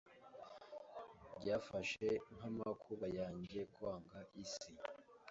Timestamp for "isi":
4.43-4.71